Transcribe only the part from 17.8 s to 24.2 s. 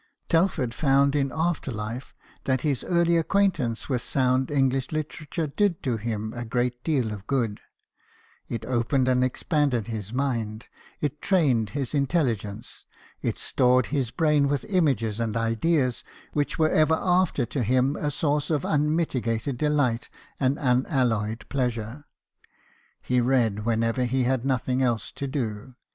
a source of unmitigated delight and unalloyed pleasure. He read whenever